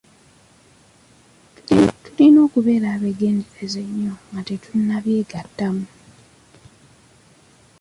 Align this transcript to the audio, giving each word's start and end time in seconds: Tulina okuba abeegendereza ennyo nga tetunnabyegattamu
Tulina 2.03 2.39
okuba 2.45 2.71
abeegendereza 2.95 3.79
ennyo 3.87 4.13
nga 4.29 4.41
tetunnabyegattamu 4.47 5.85